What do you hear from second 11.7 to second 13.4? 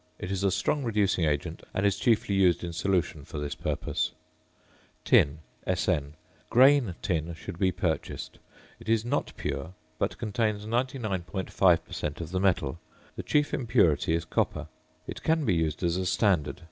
per cent. of the metal. The